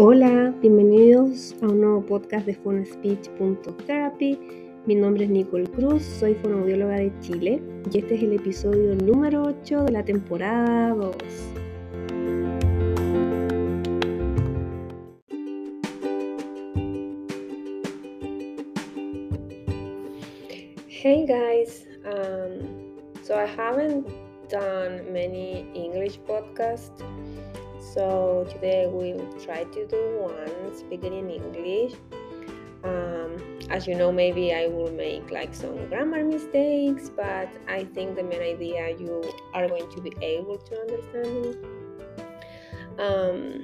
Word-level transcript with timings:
Hola, 0.00 0.54
bienvenidos 0.60 1.56
a 1.60 1.66
un 1.66 1.80
nuevo 1.80 2.06
podcast 2.06 2.46
de 2.46 2.54
PhoneSpeech.therapy. 2.54 4.38
Mi 4.86 4.94
nombre 4.94 5.24
es 5.24 5.30
Nicole 5.30 5.66
Cruz, 5.66 6.04
soy 6.04 6.34
fonoaudióloga 6.36 6.98
de 6.98 7.12
Chile 7.18 7.60
y 7.92 7.98
este 7.98 8.14
es 8.14 8.22
el 8.22 8.34
episodio 8.34 8.94
número 8.94 9.42
8 9.42 9.86
de 9.86 9.90
la 9.90 10.04
temporada 10.04 10.94
2. 10.94 11.16
Hey 20.86 21.26
guys, 21.26 21.88
um, 22.04 22.64
so 23.24 23.34
I 23.34 23.46
haven't 23.46 24.06
done 24.48 25.12
many 25.12 25.66
English 25.74 26.20
podcasts 26.20 27.02
so 27.94 28.46
today 28.50 28.86
we'll 28.86 29.32
try 29.40 29.64
to 29.64 29.86
do 29.86 30.18
one 30.20 30.76
speaking 30.76 31.14
in 31.14 31.30
English. 31.30 31.94
Um, 32.84 33.36
as 33.70 33.86
you 33.86 33.94
know, 33.94 34.12
maybe 34.12 34.54
I 34.54 34.68
will 34.68 34.92
make 34.92 35.30
like 35.30 35.54
some 35.54 35.88
grammar 35.88 36.24
mistakes, 36.24 37.08
but 37.08 37.48
I 37.66 37.84
think 37.84 38.16
the 38.16 38.22
main 38.22 38.40
idea 38.40 38.96
you 38.98 39.24
are 39.54 39.68
going 39.68 39.90
to 39.90 40.00
be 40.00 40.12
able 40.20 40.58
to 40.58 40.80
understand. 40.80 41.56
Um, 42.98 43.62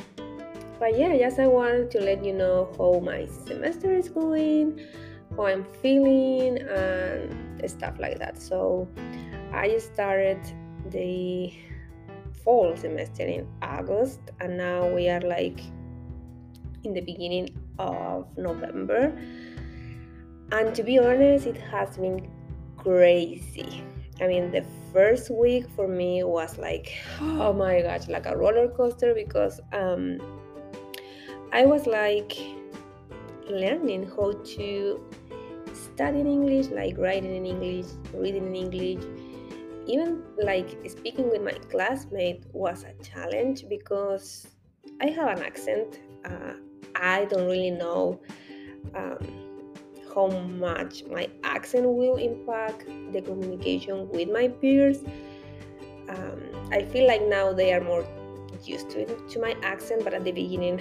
but 0.79 0.99
yeah, 0.99 1.17
just 1.17 1.39
I 1.39 1.47
wanted 1.47 1.91
to 1.93 2.01
let 2.01 2.25
you 2.25 2.33
know 2.33 2.73
how 2.79 3.01
my 3.01 3.27
semester 3.47 3.95
is 3.95 4.09
going, 4.09 4.81
how 5.37 5.47
I'm 5.47 5.65
feeling, 5.83 6.59
and 6.59 7.71
stuff 7.71 7.99
like 7.99 8.19
that. 8.19 8.41
So 8.41 8.89
I 9.53 9.79
started 9.79 10.41
the 10.91 11.53
fall 12.45 12.77
semester 12.77 13.25
in 13.25 13.49
August, 13.63 14.21
and 14.41 14.57
now 14.57 14.89
we 14.89 15.09
are 15.09 15.21
like 15.21 15.61
in 16.85 16.93
the 16.93 17.01
beginning 17.01 17.49
of 17.79 18.27
November. 18.37 19.17
And 20.53 20.75
to 20.75 20.83
be 20.83 20.99
honest, 20.99 21.47
it 21.47 21.57
has 21.57 21.97
been 21.97 22.29
crazy. 22.77 23.83
I 24.21 24.29
mean, 24.29 24.53
the 24.53 24.65
first 24.93 25.31
week 25.31 25.67
for 25.75 25.89
me 25.89 26.23
was 26.23 26.57
like, 26.59 26.95
oh 27.21 27.53
my 27.53 27.83
gosh, 27.83 28.07
like 28.09 28.27
a 28.27 28.37
roller 28.37 28.69
coaster 28.69 29.15
because 29.15 29.61
um, 29.73 30.21
I 31.53 31.65
was 31.65 31.87
like 31.87 32.37
learning 33.49 34.11
how 34.17 34.33
to 34.33 35.01
study 35.73 36.21
in 36.21 36.27
English, 36.27 36.67
like 36.69 36.97
writing 36.99 37.35
in 37.35 37.47
English, 37.47 37.87
reading 38.13 38.47
in 38.47 38.55
English, 38.55 39.05
even 39.87 40.23
like 40.43 40.79
speaking 40.89 41.31
with 41.31 41.43
my 41.43 41.53
classmate 41.71 42.45
was 42.53 42.85
a 42.85 42.95
challenge 43.03 43.67
because 43.69 44.47
I 45.01 45.11
have 45.11 45.37
an 45.37 45.45
accent. 45.45 46.01
Uh, 46.25 46.55
I 46.97 47.25
don't 47.27 47.47
really 47.47 47.71
know 47.71 48.21
um, 48.95 49.19
how 50.15 50.29
much 50.29 51.05
my 51.05 51.29
accent 51.43 51.87
will 51.87 52.17
impact 52.17 52.87
the 53.13 53.21
communication 53.21 54.09
with 54.11 54.31
my 54.31 54.49
peers. 54.49 55.03
Um, 56.09 56.43
I 56.71 56.83
feel 56.85 57.07
like 57.07 57.23
now 57.23 57.53
they 57.53 57.73
are 57.73 57.81
more 57.81 58.07
used 58.63 58.91
to 58.91 59.05
to 59.05 59.41
my 59.41 59.57
accent, 59.63 60.05
but 60.05 60.15
at 60.15 60.25
the 60.25 60.33
beginning, 60.33 60.81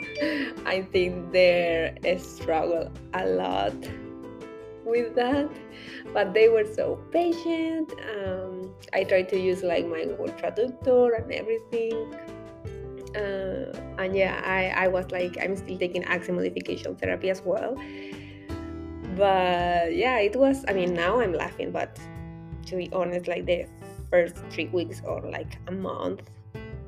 I 0.64 0.86
think 0.92 1.32
they 1.32 2.18
struggle 2.22 2.90
a 3.14 3.26
lot 3.26 3.74
with 4.90 5.14
that 5.14 5.48
but 6.12 6.34
they 6.34 6.48
were 6.48 6.64
so 6.64 6.98
patient. 7.12 7.92
Um, 8.14 8.74
i 8.92 9.04
tried 9.04 9.28
to 9.30 9.38
use 9.38 9.62
like 9.62 9.86
my 9.86 10.04
google 10.04 10.28
traductor 10.28 11.16
and 11.16 11.32
everything. 11.32 12.14
Uh, 13.16 13.72
and 13.98 14.16
yeah 14.16 14.40
I, 14.44 14.84
I 14.84 14.88
was 14.88 15.10
like 15.10 15.36
i'm 15.42 15.56
still 15.56 15.76
taking 15.76 16.04
accent 16.04 16.38
modification 16.38 16.96
therapy 16.96 17.30
as 17.30 17.42
well. 17.42 17.74
But 19.16 19.94
yeah 19.94 20.18
it 20.18 20.36
was 20.36 20.64
i 20.68 20.72
mean 20.72 20.94
now 20.94 21.20
i'm 21.20 21.32
laughing 21.32 21.72
but 21.72 21.98
to 22.66 22.76
be 22.76 22.88
honest 22.92 23.26
like 23.26 23.46
the 23.46 23.66
first 24.10 24.36
three 24.50 24.66
weeks 24.66 25.02
or 25.04 25.20
like 25.30 25.58
a 25.66 25.72
month 25.72 26.22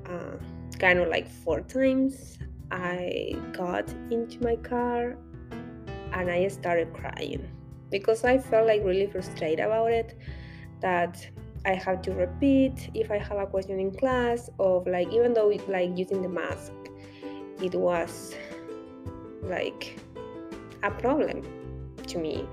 uh, 0.07 0.37
kind 0.79 0.99
of 0.99 1.09
like 1.09 1.29
four 1.29 1.61
times 1.61 2.39
i 2.71 3.35
got 3.53 3.89
into 4.11 4.43
my 4.43 4.57
car 4.57 5.17
and 6.13 6.31
i 6.31 6.47
started 6.49 6.93
crying 6.93 7.47
because 7.93 8.25
I 8.25 8.39
felt 8.39 8.67
like 8.67 8.83
really 8.83 9.07
frustrated 9.07 9.61
about 9.61 9.93
it 9.93 10.19
that 10.81 11.25
I 11.65 11.75
have 11.75 12.03
to 12.03 12.13
repeat 12.13 12.91
if 12.95 13.11
I 13.13 13.19
have 13.19 13.39
a 13.39 13.47
question 13.47 13.79
in 13.79 13.93
class 13.93 14.51
of 14.59 14.89
like 14.89 15.09
even 15.13 15.33
though 15.35 15.51
it 15.51 15.69
like 15.69 15.97
using 15.97 16.23
the 16.23 16.29
mask 16.29 16.73
it 17.63 17.75
was 17.77 18.35
like 19.43 20.01
a 20.83 20.91
problem 20.91 21.43
to 22.09 22.19
me 22.19 22.49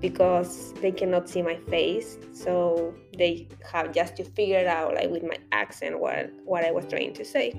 because 0.00 0.72
they 0.82 0.90
cannot 0.90 1.28
see 1.28 1.42
my 1.42 1.56
face 1.70 2.18
so 2.32 2.92
they 3.16 3.46
have 3.70 3.92
just 3.92 4.16
to 4.16 4.24
figure 4.24 4.58
it 4.58 4.66
out 4.66 4.94
like 4.94 5.10
with 5.10 5.22
my 5.22 5.38
accent 5.52 6.00
what 6.00 6.32
what 6.44 6.64
I 6.64 6.72
was 6.72 6.86
trying 6.86 7.14
to 7.14 7.24
say. 7.24 7.52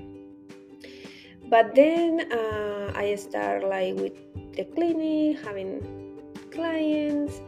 But 1.48 1.74
then 1.74 2.32
uh, 2.32 2.92
I 2.94 3.14
start 3.14 3.64
like 3.64 3.94
with 3.94 4.12
the 4.56 4.64
clinic 4.64 5.44
having 5.44 6.13
clients. 6.54 7.40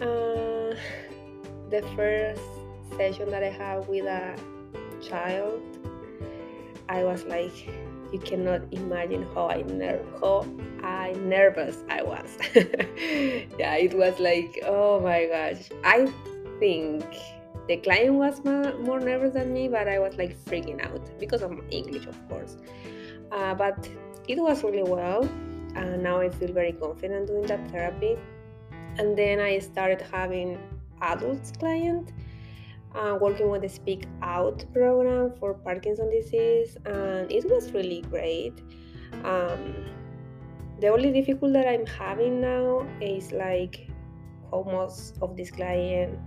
Uh, 0.00 0.74
the 1.70 1.82
first 1.94 2.42
session 2.96 3.30
that 3.30 3.42
I 3.42 3.50
had 3.50 3.86
with 3.88 4.04
a 4.04 4.36
child, 5.02 5.62
I 6.88 7.04
was 7.04 7.24
like, 7.24 7.66
you 8.12 8.18
cannot 8.18 8.62
imagine 8.72 9.26
how 9.34 9.48
I 9.48 9.62
ner- 9.62 10.04
how 10.20 10.46
I 10.82 11.12
nervous 11.12 11.78
I 11.88 12.02
was. 12.02 12.38
yeah, 13.58 13.74
it 13.76 13.94
was 13.94 14.18
like, 14.20 14.60
oh 14.64 15.00
my 15.00 15.26
gosh. 15.26 15.68
I 15.84 16.10
think 16.60 17.04
the 17.68 17.78
client 17.78 18.14
was 18.14 18.42
more 18.44 19.00
nervous 19.00 19.34
than 19.34 19.52
me, 19.52 19.68
but 19.68 19.88
I 19.88 19.98
was 19.98 20.16
like 20.16 20.36
freaking 20.44 20.84
out 20.84 21.18
because 21.18 21.42
of 21.42 21.52
English, 21.70 22.06
of 22.06 22.16
course. 22.28 22.56
Uh, 23.32 23.54
but 23.54 23.88
it 24.28 24.38
was 24.38 24.62
really 24.62 24.84
well 24.84 25.28
and 25.76 26.02
now 26.02 26.20
I 26.20 26.28
feel 26.30 26.52
very 26.52 26.72
confident 26.72 27.28
doing 27.28 27.46
that 27.46 27.70
therapy. 27.70 28.16
And 28.98 29.16
then 29.16 29.40
I 29.40 29.58
started 29.58 30.00
having 30.00 30.58
adults 31.02 31.52
client, 31.52 32.12
uh, 32.94 33.18
working 33.20 33.50
with 33.50 33.62
the 33.62 33.68
Speak 33.68 34.06
Out 34.22 34.64
program 34.72 35.32
for 35.38 35.54
Parkinson 35.54 36.10
disease, 36.10 36.76
and 36.86 37.30
it 37.30 37.44
was 37.50 37.72
really 37.72 38.00
great. 38.02 38.54
Um, 39.24 39.86
the 40.80 40.88
only 40.88 41.12
difficulty 41.12 41.52
that 41.54 41.68
I'm 41.68 41.86
having 41.86 42.40
now 42.40 42.86
is 43.00 43.32
like 43.32 43.88
how 44.50 44.62
most 44.64 45.18
of 45.20 45.36
these 45.36 45.50
clients 45.50 46.18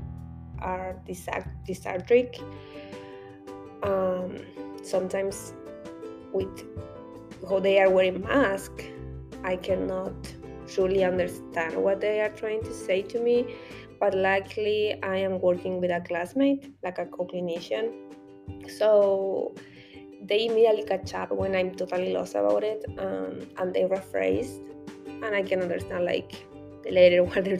are 0.60 0.96
dysarthric. 1.08 2.42
Um, 3.82 4.38
sometimes 4.84 5.54
with 6.34 6.66
how 7.48 7.60
they 7.60 7.80
are 7.80 7.90
wearing 7.90 8.22
masks 8.22 8.84
I 9.44 9.56
cannot 9.56 10.14
truly 10.68 11.04
understand 11.04 11.76
what 11.76 12.00
they 12.02 12.22
are 12.22 12.30
trying 12.30 12.64
to 12.64 12.74
say 12.74 13.02
to 13.04 13.20
me. 13.20 13.56
But 14.00 14.14
luckily, 14.16 15.02
I 15.04 15.18
am 15.18 15.40
working 15.40 15.82
with 15.82 15.92
a 15.92 16.02
classmate, 16.02 16.74
like 16.84 17.00
a 17.00 17.06
co 17.06 17.26
clinician. 17.26 17.92
So 18.78 19.54
they 20.22 20.46
immediately 20.46 20.84
catch 20.84 21.14
up 21.14 21.32
when 21.32 21.56
I'm 21.56 21.76
totally 21.76 22.14
lost 22.14 22.36
about 22.36 22.64
it 22.64 22.86
um, 22.98 23.48
and 23.58 23.74
they 23.74 23.84
rephrase. 23.84 24.66
And 25.24 25.36
I 25.36 25.44
can 25.44 25.62
understand, 25.62 26.06
like, 26.06 26.46
later 26.90 27.24
what 27.30 27.44
they're 27.44 27.60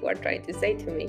what 0.00 0.22
trying 0.22 0.42
to 0.42 0.54
say 0.54 0.74
to 0.74 0.90
me. 0.90 1.08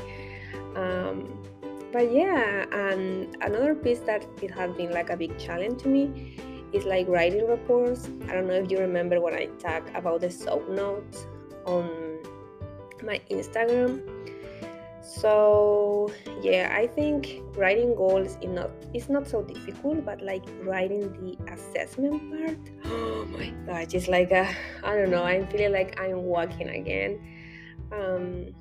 Um, 0.76 1.44
but 1.92 2.14
yeah, 2.14 2.66
and 2.72 3.36
another 3.42 3.76
piece 3.76 4.00
that 4.00 4.26
it 4.42 4.52
has 4.52 4.72
been 4.76 4.92
like 4.92 5.10
a 5.10 5.18
big 5.18 5.38
challenge 5.38 5.82
to 5.84 5.90
me 5.90 6.38
is 6.74 6.86
like 6.86 7.08
writing 7.08 7.48
reports. 7.48 8.10
I 8.28 8.34
don't 8.34 8.48
know 8.48 8.56
if 8.56 8.72
you 8.72 8.80
remember 8.80 9.20
when 9.20 9.34
I 9.34 9.46
talked 9.60 9.96
about 9.96 10.22
the 10.22 10.32
soap 10.32 10.70
notes 10.70 11.26
on 11.66 12.20
my 13.04 13.20
Instagram. 13.30 14.02
So 15.04 16.12
yeah, 16.42 16.74
I 16.76 16.88
think 16.88 17.42
writing 17.56 17.96
goals 17.96 18.38
is 18.42 18.50
not 18.50 18.70
it's 18.94 19.10
not 19.10 19.28
so 19.28 19.42
difficult, 19.42 20.06
but 20.06 20.22
like 20.22 20.44
writing 20.64 21.12
the 21.20 21.52
assessment 21.52 22.22
part, 22.30 22.58
oh 22.86 23.26
my 23.26 23.50
gosh, 23.66 23.94
it's 23.94 24.08
like 24.08 24.32
a 24.32 24.48
I 24.84 24.96
don't 24.96 25.10
know. 25.10 25.24
I'm 25.24 25.48
feeling 25.48 25.74
like 25.74 26.00
I'm 26.00 26.24
walking 26.24 26.70
again. 26.70 27.20
Um, 27.92 28.54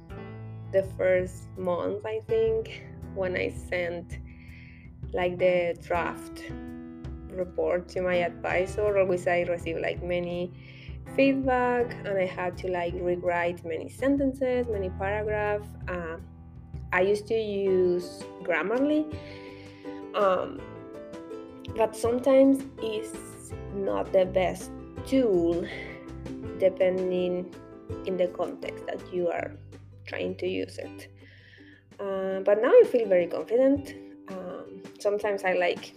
the 0.72 0.82
first 0.96 1.48
month, 1.56 2.04
I 2.06 2.20
think, 2.26 2.84
when 3.14 3.36
I 3.36 3.50
sent 3.50 4.18
like 5.12 5.38
the 5.38 5.76
draft 5.82 6.42
report 7.32 7.88
to 7.88 8.00
my 8.00 8.16
advisor 8.16 8.98
always 8.98 9.26
i 9.26 9.42
receive 9.42 9.78
like 9.78 10.02
many 10.02 10.52
feedback 11.16 11.94
and 12.04 12.18
i 12.18 12.26
had 12.26 12.56
to 12.56 12.68
like 12.70 12.94
rewrite 12.94 13.64
many 13.64 13.88
sentences 13.88 14.66
many 14.68 14.90
paragraphs 14.90 15.68
uh, 15.88 16.16
i 16.92 17.00
used 17.00 17.26
to 17.26 17.34
use 17.34 18.24
grammarly 18.42 19.04
um, 20.14 20.60
but 21.76 21.94
sometimes 21.94 22.64
it's 22.82 23.52
not 23.74 24.12
the 24.12 24.24
best 24.24 24.70
tool 25.06 25.64
depending 26.58 27.52
in 28.06 28.16
the 28.16 28.28
context 28.28 28.86
that 28.86 29.00
you 29.12 29.28
are 29.28 29.52
trying 30.06 30.34
to 30.36 30.46
use 30.46 30.78
it. 30.78 31.08
Uh, 31.98 32.40
but 32.40 32.62
now 32.62 32.70
I 32.70 32.84
feel 32.90 33.06
very 33.08 33.26
confident. 33.26 33.94
Um, 34.28 34.82
sometimes 34.98 35.44
I 35.44 35.52
like 35.52 35.94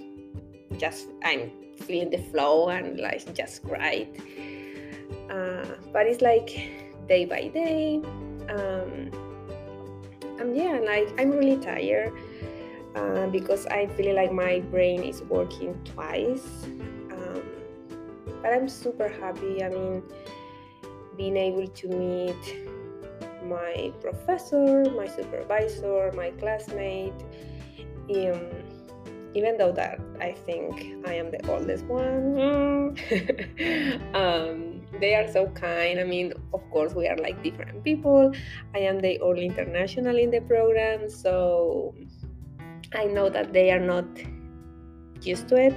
just 0.77 1.07
I'm 1.23 1.51
feeling 1.77 2.09
the 2.09 2.17
flow 2.17 2.69
and 2.69 2.99
like 2.99 3.33
just 3.33 3.63
write. 3.65 4.19
Uh, 5.29 5.65
but 5.91 6.05
it's 6.05 6.21
like 6.21 6.49
day 7.07 7.25
by 7.25 7.47
day. 7.47 8.01
Um, 8.49 9.11
and 10.39 10.55
yeah, 10.55 10.79
like 10.83 11.09
I'm 11.19 11.31
really 11.31 11.57
tired 11.57 12.13
uh, 12.95 13.27
because 13.27 13.65
I 13.67 13.87
feel 13.87 14.15
like 14.15 14.31
my 14.31 14.59
brain 14.59 15.03
is 15.03 15.21
working 15.23 15.79
twice. 15.85 16.47
Um, 17.11 17.43
but 18.41 18.53
I'm 18.53 18.69
super 18.69 19.07
happy. 19.07 19.63
I 19.63 19.69
mean, 19.69 20.03
being 21.17 21.37
able 21.37 21.67
to 21.67 21.87
meet 21.87 22.55
my 23.45 23.91
professor, 24.01 24.89
my 24.91 25.07
supervisor, 25.07 26.11
my 26.15 26.31
classmate. 26.31 27.13
Um, 28.09 28.62
even 29.33 29.57
though 29.57 29.71
that 29.71 29.99
I 30.19 30.33
think 30.33 31.07
I 31.07 31.13
am 31.15 31.31
the 31.31 31.45
oldest 31.49 31.85
one, 31.85 32.37
um, 34.13 34.81
they 34.99 35.15
are 35.15 35.27
so 35.31 35.47
kind. 35.47 35.99
I 35.99 36.03
mean, 36.03 36.33
of 36.53 36.61
course, 36.71 36.93
we 36.93 37.07
are 37.07 37.17
like 37.17 37.41
different 37.43 37.83
people. 37.83 38.31
I 38.75 38.79
am 38.79 38.99
the 38.99 39.19
only 39.21 39.45
international 39.45 40.17
in 40.17 40.31
the 40.31 40.41
program, 40.41 41.09
so 41.09 41.95
I 42.93 43.05
know 43.05 43.29
that 43.29 43.53
they 43.53 43.71
are 43.71 43.79
not 43.79 44.05
used 45.21 45.47
to 45.49 45.55
it, 45.55 45.75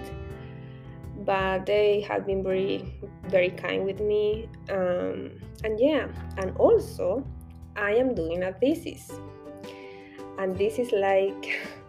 but 1.24 1.66
they 1.66 2.00
have 2.02 2.26
been 2.26 2.42
very, 2.42 2.94
very 3.28 3.50
kind 3.50 3.84
with 3.84 4.00
me. 4.00 4.48
Um, 4.68 5.32
and 5.64 5.80
yeah, 5.80 6.08
and 6.36 6.56
also 6.56 7.26
I 7.76 7.92
am 7.92 8.14
doing 8.14 8.42
a 8.42 8.52
thesis. 8.52 9.10
And 10.38 10.56
this 10.56 10.78
is 10.78 10.92
like, 10.92 11.58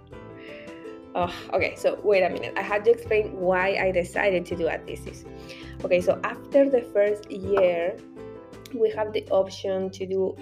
oh, 1.17 1.33
okay, 1.53 1.75
so 1.75 1.99
wait 2.03 2.21
a 2.21 2.29
minute. 2.29 2.53
I 2.55 2.61
had 2.61 2.85
to 2.85 2.91
explain 2.91 3.33
why 3.33 3.75
I 3.75 3.91
decided 3.91 4.45
to 4.47 4.55
do 4.55 4.67
a 4.67 4.77
thesis. 4.77 5.25
Okay, 5.83 5.99
so 5.99 6.19
after 6.23 6.69
the 6.69 6.81
first 6.93 7.29
year, 7.29 7.97
we 8.73 8.89
have 8.91 9.11
the 9.13 9.27
option 9.29 9.89
to 9.91 10.05
do 10.05 10.35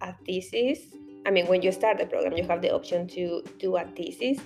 a 0.00 0.14
thesis. 0.26 0.78
I 1.26 1.30
mean, 1.30 1.46
when 1.46 1.62
you 1.62 1.72
start 1.72 1.98
the 1.98 2.06
program, 2.06 2.36
you 2.36 2.44
have 2.44 2.62
the 2.62 2.72
option 2.74 3.06
to 3.08 3.42
do 3.58 3.76
a 3.76 3.84
thesis 3.84 4.38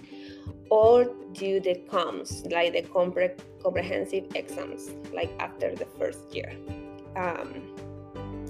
or 0.70 1.04
do 1.32 1.60
the 1.60 1.76
comps, 1.90 2.44
like 2.50 2.72
the 2.72 2.82
compre- 2.82 3.38
comprehensive 3.62 4.25
exams, 4.34 4.90
like 5.14 5.30
after 5.38 5.75
the 5.75 5.86
first 5.98 6.34
year. 6.34 6.52
Um, 7.16 7.75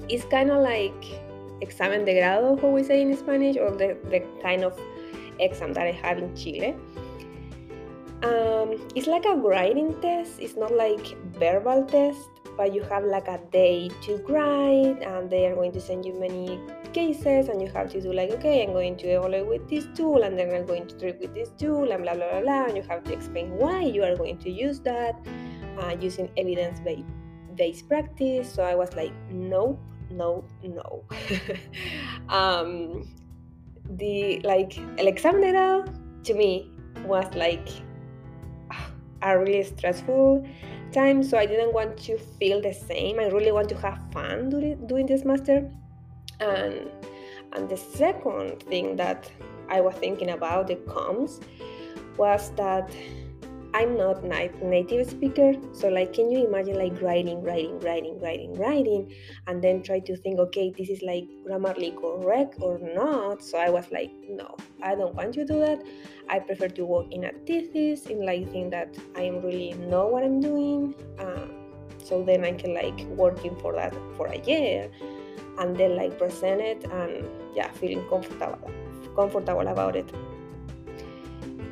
it's 0.09 0.25
kind 0.25 0.51
of 0.51 0.63
like 0.63 1.05
examen 1.61 2.05
de 2.05 2.15
grado, 2.15 2.57
how 2.57 2.69
we 2.69 2.83
say 2.83 3.03
in 3.03 3.17
Spanish, 3.17 3.57
or 3.57 3.71
the, 3.71 3.97
the 4.11 4.25
kind 4.43 4.65
of 4.65 4.79
exam 5.39 5.73
that 5.75 5.87
I 5.87 5.93
have 5.93 6.19
in 6.19 6.35
Chile. 6.35 6.75
Um, 8.23 8.89
it's 8.97 9.07
like 9.07 9.25
a 9.27 9.35
writing 9.35 9.95
test. 10.01 10.41
It's 10.41 10.57
not 10.57 10.73
like 10.73 11.17
verbal 11.39 11.85
test, 11.85 12.29
but 12.57 12.75
you 12.75 12.83
have 12.83 13.05
like 13.05 13.29
a 13.29 13.39
day 13.53 13.89
to 14.03 14.17
write, 14.29 15.03
and 15.03 15.31
they 15.31 15.47
are 15.47 15.55
going 15.55 15.71
to 15.73 15.81
send 15.81 16.05
you 16.05 16.19
many 16.19 16.59
cases, 16.93 17.49
and 17.49 17.63
you 17.63 17.69
have 17.69 17.91
to 17.91 18.01
do 18.01 18.13
like, 18.13 18.31
okay, 18.33 18.65
I'm 18.65 18.73
going 18.73 18.97
to 18.97 19.07
evaluate 19.07 19.47
with 19.47 19.69
this 19.69 19.87
tool, 19.95 20.23
and 20.23 20.37
then 20.37 20.53
I'm 20.53 20.67
going 20.67 20.89
to 20.89 20.99
treat 20.99 21.21
with 21.21 21.33
this 21.33 21.51
tool, 21.59 21.93
and 21.93 22.03
blah 22.03 22.15
blah 22.15 22.31
blah 22.31 22.41
blah. 22.41 22.65
And 22.67 22.77
you 22.77 22.83
have 22.89 23.05
to 23.05 23.13
explain 23.13 23.57
why 23.57 23.83
you 23.83 24.03
are 24.03 24.17
going 24.17 24.39
to 24.39 24.51
use 24.51 24.81
that 24.81 25.15
uh, 25.79 25.97
using 26.01 26.29
evidence-based 26.37 27.89
practice. 27.89 28.53
So 28.53 28.65
I 28.65 28.75
was 28.75 28.95
like, 28.97 29.13
nope, 29.31 29.79
no, 30.11 30.45
no. 30.65 31.05
um, 32.29 33.09
the 33.91 34.41
like 34.41 34.77
el 34.99 35.85
to 36.25 36.35
me 36.35 36.73
was 37.07 37.33
like 37.35 37.69
a 39.23 39.39
really 39.39 39.63
stressful 39.65 40.47
time, 40.93 41.23
so 41.23 41.39
I 41.39 41.47
didn't 41.47 41.73
want 41.73 41.97
to 42.05 42.19
feel 42.39 42.61
the 42.61 42.73
same. 42.73 43.21
I 43.21 43.27
really 43.27 43.53
want 43.53 43.69
to 43.71 43.77
have 43.79 44.01
fun 44.13 44.51
doing 44.51 44.87
doing 44.87 45.07
this 45.07 45.25
master, 45.25 45.71
and 46.41 46.91
and 47.53 47.69
the 47.69 47.77
second 47.77 48.63
thing 48.65 48.97
that 48.97 49.31
I 49.69 49.81
was 49.81 49.95
thinking 49.95 50.31
about 50.31 50.67
the 50.67 50.77
comps 50.77 51.41
was 52.17 52.51
that 52.57 52.91
I'm 53.79 53.97
not 53.97 54.25
native 54.25 55.09
speaker, 55.09 55.53
so 55.73 55.87
like, 55.89 56.13
can 56.13 56.33
you 56.33 56.49
imagine 56.49 56.77
like 56.77 57.01
writing, 57.01 57.41
writing, 57.43 57.79
writing, 57.79 58.19
writing, 58.19 58.53
writing, 58.55 59.15
and 59.47 59.63
then 59.63 59.85
try 59.85 60.01
to 60.01 60.17
think, 60.17 60.41
okay, 60.41 60.75
this 60.77 60.89
is 60.89 61.01
like 61.03 61.29
grammarly 61.47 61.97
correct 61.97 62.57
or 62.61 62.81
not? 62.81 63.41
So 63.41 63.57
I 63.57 63.71
was 63.71 63.85
like, 63.93 64.11
no, 64.29 64.57
I 64.83 64.97
don't 64.97 65.15
want 65.15 65.33
to 65.35 65.45
do 65.45 65.61
that. 65.61 65.81
I 66.29 66.41
prefer 66.41 66.67
to 66.67 66.85
work 66.85 67.07
in 67.13 67.23
a 67.27 67.33
thesis, 67.47 68.07
in 68.07 68.27
like 68.27 68.51
think 68.51 68.73
that 68.73 68.99
I 69.15 69.23
am 69.23 69.43
really 69.43 69.75
know 69.75 70.09
what 70.09 70.25
I'm 70.25 70.41
doing. 70.41 70.97
Uh, 71.17 71.47
so 72.03 72.25
then 72.25 72.45
I 72.45 72.55
can 72.55 72.75
like 72.75 72.99
working 73.11 73.55
for 73.61 73.75
that 73.75 73.95
for 74.17 74.27
a 74.27 74.41
year, 74.41 74.91
and 75.61 75.77
then 75.77 75.95
like 75.95 76.19
present 76.19 76.61
it 76.61 76.83
and 76.91 77.29
yeah, 77.55 77.71
feeling 77.71 78.05
comfortable, 78.09 78.73
comfortable 79.15 79.69
about 79.69 79.95
it. 79.95 80.13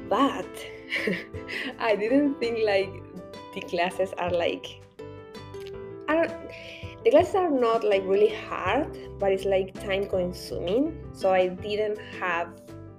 But 0.08 0.46
I 1.78 1.96
didn't 1.96 2.38
think 2.40 2.58
like 2.64 2.90
the 3.54 3.60
classes 3.62 4.12
are 4.18 4.30
like 4.30 4.80
are 6.08 6.28
the 7.04 7.10
classes 7.10 7.34
are 7.34 7.50
not 7.50 7.84
like 7.84 8.02
really 8.04 8.34
hard, 8.48 8.98
but 9.18 9.32
it's 9.32 9.44
like 9.44 9.74
time 9.74 10.06
consuming. 10.08 10.98
So 11.12 11.32
I 11.32 11.48
didn't 11.48 11.98
have 12.20 12.48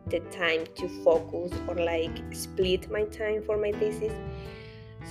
the 0.07 0.19
time 0.31 0.66
to 0.75 0.88
focus 1.04 1.51
or 1.68 1.75
like 1.75 2.18
split 2.34 2.89
my 2.89 3.04
time 3.04 3.44
for 3.44 3.57
my 3.57 3.72
thesis. 3.74 4.13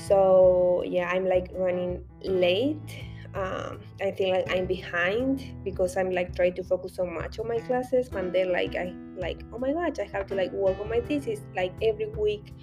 So 0.08 0.82
yeah, 0.87 1.11
I'm 1.11 1.26
like 1.26 1.50
running 1.55 2.05
late 2.22 3.05
um, 3.37 3.81
I 4.00 4.12
feel 4.12 4.31
like 4.31 4.50
I'm 4.50 4.65
behind 4.67 5.44
because 5.62 5.97
I'm 5.99 6.11
like 6.11 6.35
trying 6.35 6.55
to 6.55 6.65
focus 6.65 6.94
so 6.94 7.05
much 7.05 7.38
on 7.38 7.47
my 7.47 7.59
classes, 7.59 8.09
and 8.12 8.35
then 8.35 8.50
like 8.50 8.75
I 8.75 8.94
like 9.15 9.43
oh 9.53 9.59
my 9.59 9.73
gosh, 9.73 9.99
I 10.00 10.05
have 10.05 10.27
to 10.29 10.35
like 10.35 10.53
work 10.53 10.81
on 10.81 10.88
my 10.88 11.00
thesis. 11.00 11.41
Like 11.55 11.75
every 11.83 12.09
week, 12.09 12.55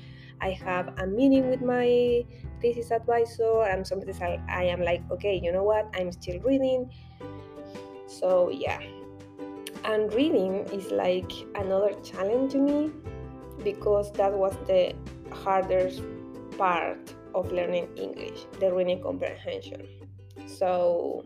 I 0.42 0.50
have 0.50 0.98
a 0.98 1.06
meeting 1.06 1.50
with 1.50 1.62
my 1.62 2.26
thesis 2.60 2.92
advisor, 2.92 3.64
and 3.64 3.86
sometimes 3.86 4.20
I, 4.20 4.40
I 4.50 4.64
am 4.64 4.82
like, 4.82 5.04
okay, 5.12 5.40
you 5.42 5.52
know 5.52 5.64
what, 5.64 5.94
I'm 5.94 6.12
still 6.12 6.40
reading. 6.40 6.92
So 8.08 8.50
yeah, 8.50 8.82
and 9.86 10.12
reading 10.12 10.66
is 10.74 10.92
like 10.92 11.32
another 11.54 11.94
challenge 12.04 12.54
to 12.54 12.58
me 12.58 12.92
because 13.64 14.12
that 14.14 14.34
was 14.34 14.58
the 14.66 14.96
hardest 15.32 16.02
part 16.58 17.14
of 17.36 17.52
learning 17.52 17.90
English, 17.96 18.46
the 18.60 18.74
reading 18.74 19.02
comprehension 19.04 20.03
so 20.46 21.26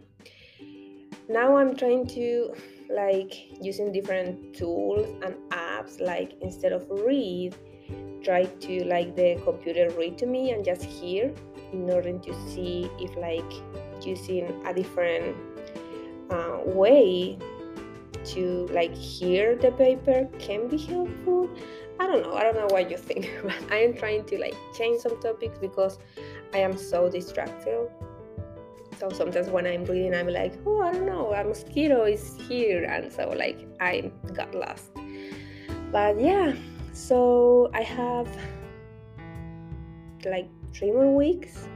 now 1.30 1.56
i'm 1.58 1.76
trying 1.76 2.06
to 2.06 2.54
like 2.90 3.34
using 3.62 3.92
different 3.92 4.56
tools 4.56 5.08
and 5.24 5.36
apps 5.50 6.00
like 6.00 6.34
instead 6.42 6.72
of 6.72 6.90
read 6.90 7.56
try 8.24 8.46
to 8.46 8.84
like 8.86 9.16
the 9.16 9.40
computer 9.44 9.90
read 9.98 10.18
to 10.18 10.26
me 10.26 10.52
and 10.52 10.64
just 10.64 10.84
hear 10.84 11.34
in 11.74 11.90
order 11.90 12.18
to 12.18 12.34
see 12.50 12.90
if 13.00 13.16
like 13.18 13.52
using 14.06 14.46
a 14.66 14.74
different 14.74 15.36
uh, 16.30 16.60
way 16.66 17.38
to 18.24 18.68
like 18.72 18.94
hear 18.96 19.56
the 19.56 19.72
paper 19.72 20.28
can 20.40 20.68
be 20.68 20.78
helpful. 20.78 21.50
I 22.00 22.06
don't 22.06 22.22
know 22.22 22.34
i 22.34 22.44
don't 22.44 22.56
know 22.56 22.68
what 22.70 22.92
you 22.92 22.98
think 22.98 23.28
but 23.44 23.56
i 23.72 23.78
am 23.78 23.96
trying 23.96 24.24
to 24.26 24.38
like 24.38 24.56
change 24.78 25.02
some 25.02 25.20
topics 25.20 25.58
because 25.58 25.98
i 26.54 26.60
am 26.60 26.78
so 26.78 27.10
distracted 27.10 27.90
so 29.00 29.10
sometimes 29.12 29.50
when 29.50 29.68
I'm 29.68 29.86
reading, 29.86 30.16
I'm 30.16 30.28
like, 30.28 30.54
oh, 30.66 30.82
I 30.82 30.92
don't 30.92 31.06
know, 31.06 31.34
a 31.34 31.44
mosquito 31.44 32.06
is 32.06 32.36
here. 32.48 32.84
And 32.86 33.12
so, 33.12 33.30
like, 33.30 33.68
I 33.80 34.12
got 34.34 34.56
lost. 34.56 34.90
But 35.92 36.20
yeah, 36.20 36.54
so 36.94 37.70
I 37.74 37.84
have 37.84 38.28
like 40.26 40.50
three 40.74 40.92
more 40.92 41.14
weeks. 41.16 41.68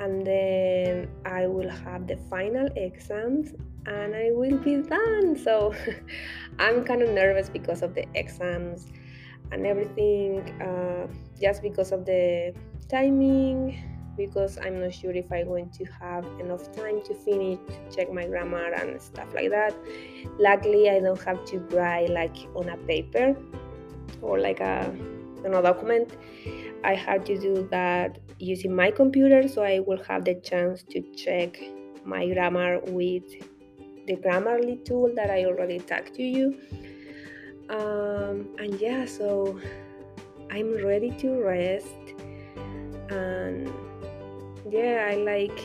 And 0.00 0.26
then 0.26 1.08
I 1.24 1.46
will 1.46 1.68
have 1.68 2.06
the 2.06 2.16
final 2.30 2.68
exams 2.76 3.52
and 3.86 4.14
I 4.14 4.30
will 4.30 4.56
be 4.58 4.76
done. 4.76 5.36
So 5.36 5.74
I'm 6.58 6.84
kind 6.84 7.02
of 7.02 7.10
nervous 7.10 7.48
because 7.48 7.82
of 7.82 7.94
the 7.94 8.06
exams 8.14 8.86
and 9.50 9.66
everything, 9.66 10.40
uh, 10.62 11.08
just 11.40 11.62
because 11.62 11.90
of 11.90 12.06
the 12.06 12.54
timing 12.88 13.97
because 14.18 14.58
I'm 14.58 14.80
not 14.82 14.92
sure 14.92 15.12
if 15.12 15.32
I'm 15.32 15.46
going 15.46 15.70
to 15.70 15.84
have 16.00 16.26
enough 16.40 16.70
time 16.76 17.00
to 17.06 17.14
finish, 17.14 17.58
to 17.68 17.96
check 17.96 18.12
my 18.12 18.26
grammar 18.26 18.72
and 18.74 19.00
stuff 19.00 19.32
like 19.34 19.48
that. 19.50 19.74
Luckily, 20.38 20.90
I 20.90 21.00
don't 21.00 21.22
have 21.22 21.42
to 21.46 21.58
write 21.72 22.10
like 22.10 22.36
on 22.54 22.68
a 22.68 22.76
paper 22.76 23.34
or 24.20 24.38
like 24.38 24.60
a 24.60 24.94
a 25.44 25.62
document. 25.62 26.12
I 26.84 26.94
had 26.94 27.24
to 27.26 27.38
do 27.38 27.68
that 27.70 28.18
using 28.38 28.74
my 28.74 28.90
computer, 28.90 29.48
so 29.48 29.62
I 29.62 29.80
will 29.80 30.02
have 30.04 30.24
the 30.24 30.34
chance 30.34 30.82
to 30.90 31.00
check 31.14 31.58
my 32.04 32.28
grammar 32.28 32.80
with 32.86 33.24
the 34.06 34.16
Grammarly 34.16 34.84
tool 34.84 35.12
that 35.14 35.30
I 35.30 35.44
already 35.44 35.78
tagged 35.78 36.14
to 36.14 36.22
you. 36.22 36.58
Um, 37.68 38.48
and 38.58 38.80
yeah, 38.80 39.04
so 39.04 39.60
I'm 40.50 40.84
ready 40.84 41.10
to 41.18 41.42
rest. 41.42 42.14
And 43.10 43.70
yeah, 44.70 45.08
I 45.10 45.16
like, 45.16 45.60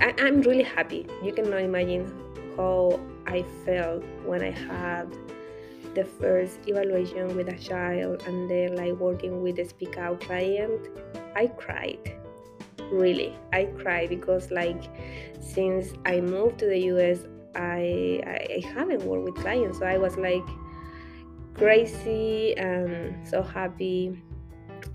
I, 0.00 0.14
I'm 0.18 0.42
really 0.42 0.64
happy. 0.64 1.06
You 1.22 1.32
cannot 1.32 1.60
imagine 1.60 2.12
how 2.56 3.00
I 3.26 3.44
felt 3.64 4.04
when 4.24 4.42
I 4.42 4.50
had 4.50 5.14
the 5.94 6.04
first 6.04 6.60
evaluation 6.66 7.36
with 7.36 7.48
a 7.48 7.58
child 7.58 8.22
and 8.26 8.50
then 8.50 8.76
like 8.76 8.92
working 8.94 9.42
with 9.42 9.56
the 9.56 9.64
speak 9.64 9.98
out 9.98 10.20
client. 10.20 10.88
I 11.36 11.46
cried 11.46 12.18
really 12.90 13.36
i 13.52 13.64
cried 13.64 14.08
because 14.08 14.50
like 14.50 14.84
since 15.40 15.92
i 16.06 16.20
moved 16.20 16.58
to 16.58 16.66
the 16.66 16.78
us 16.78 17.20
i 17.54 18.20
i, 18.26 18.62
haven't 18.74 19.02
worked 19.02 19.24
with 19.24 19.34
clients 19.36 19.78
so 19.78 19.86
i 19.86 19.98
was 19.98 20.16
like 20.16 20.44
crazy 21.54 22.56
and 22.56 23.26
so 23.26 23.42
happy 23.42 24.22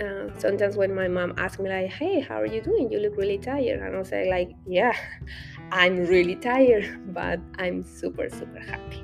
uh, 0.02 0.40
sometimes 0.40 0.76
when 0.76 0.94
my 0.94 1.08
mom 1.08 1.34
asks 1.38 1.60
me 1.60 1.70
like 1.70 1.90
hey 1.92 2.20
how 2.20 2.40
are 2.40 2.46
you 2.46 2.62
doing 2.62 2.92
you 2.92 3.00
look 3.00 3.16
really 3.18 3.38
tired. 3.38 3.80
And 3.80 3.96
i'll 3.96 4.06
say 4.06 4.30
like 4.30 4.52
yeah 4.66 4.96
i'm 5.72 6.06
really 6.06 6.36
tired 6.36 6.86
but 7.14 7.40
i'm 7.58 7.84
super 7.84 8.30
super 8.30 8.60
happy. 8.60 9.04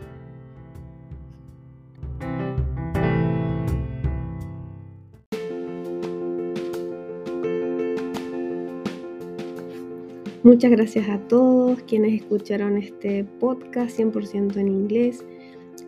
Muchas 10.41 10.71
gracias 10.71 11.09
a 11.09 11.19
todos 11.27 11.83
quienes 11.83 12.21
escucharon 12.21 12.77
este 12.77 13.25
podcast 13.41 13.99
100% 13.99 14.57
en 14.57 14.67
inglés. 14.69 15.25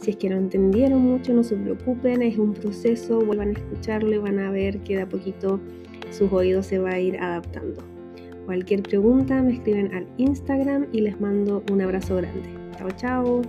Si 0.01 0.11
es 0.11 0.17
que 0.17 0.29
no 0.29 0.37
entendieron 0.37 0.99
mucho, 0.99 1.31
no 1.31 1.43
se 1.43 1.55
preocupen, 1.55 2.23
es 2.23 2.37
un 2.39 2.53
proceso, 2.53 3.19
vuelvan 3.19 3.49
a 3.49 3.51
escucharlo 3.51 4.11
y 4.11 4.17
van 4.17 4.39
a 4.39 4.49
ver 4.49 4.79
que 4.79 4.95
de 4.95 5.03
a 5.03 5.09
poquito 5.09 5.59
sus 6.09 6.31
oídos 6.31 6.65
se 6.65 6.79
va 6.79 6.91
a 6.91 6.99
ir 6.99 7.19
adaptando. 7.19 7.83
Cualquier 8.45 8.81
pregunta 8.81 9.41
me 9.43 9.53
escriben 9.53 9.93
al 9.93 10.07
Instagram 10.17 10.87
y 10.91 11.01
les 11.01 11.21
mando 11.21 11.63
un 11.71 11.81
abrazo 11.81 12.15
grande. 12.15 12.49
Chao, 12.77 12.89
chao. 12.97 13.41